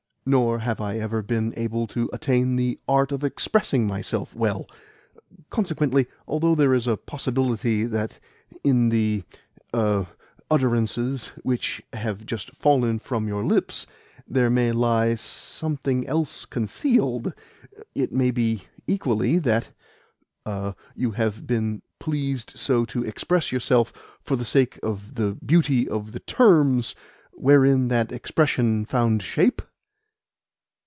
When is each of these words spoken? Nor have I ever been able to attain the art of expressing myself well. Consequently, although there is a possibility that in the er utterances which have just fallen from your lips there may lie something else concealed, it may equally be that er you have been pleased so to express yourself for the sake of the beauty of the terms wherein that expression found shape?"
Nor 0.23 0.59
have 0.59 0.79
I 0.79 0.99
ever 0.99 1.23
been 1.23 1.51
able 1.57 1.87
to 1.87 2.07
attain 2.13 2.55
the 2.55 2.79
art 2.87 3.11
of 3.11 3.23
expressing 3.23 3.87
myself 3.87 4.35
well. 4.35 4.67
Consequently, 5.49 6.05
although 6.27 6.53
there 6.53 6.75
is 6.75 6.85
a 6.85 6.95
possibility 6.95 7.85
that 7.85 8.19
in 8.63 8.89
the 8.89 9.23
er 9.75 10.05
utterances 10.51 11.29
which 11.41 11.81
have 11.93 12.23
just 12.23 12.55
fallen 12.55 12.99
from 12.99 13.27
your 13.27 13.43
lips 13.43 13.87
there 14.27 14.51
may 14.51 14.71
lie 14.71 15.15
something 15.15 16.05
else 16.05 16.45
concealed, 16.45 17.33
it 17.95 18.13
may 18.13 18.59
equally 18.85 19.31
be 19.33 19.37
that 19.39 19.69
er 20.47 20.75
you 20.93 21.13
have 21.13 21.47
been 21.47 21.81
pleased 21.97 22.53
so 22.55 22.85
to 22.85 23.03
express 23.03 23.51
yourself 23.51 23.91
for 24.21 24.35
the 24.35 24.45
sake 24.45 24.79
of 24.83 25.15
the 25.15 25.33
beauty 25.43 25.89
of 25.89 26.11
the 26.11 26.19
terms 26.19 26.93
wherein 27.31 27.87
that 27.87 28.11
expression 28.11 28.85
found 28.85 29.23
shape?" 29.23 29.63